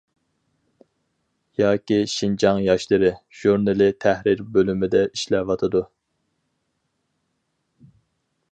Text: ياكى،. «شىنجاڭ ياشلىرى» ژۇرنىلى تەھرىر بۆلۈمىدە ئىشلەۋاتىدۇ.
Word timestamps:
ياكى،. 1.63 1.99
«شىنجاڭ 2.13 2.61
ياشلىرى» 2.67 3.11
ژۇرنىلى 3.41 3.91
تەھرىر 4.05 4.41
بۆلۈمىدە 4.57 5.05
ئىشلەۋاتىدۇ. 5.11 5.83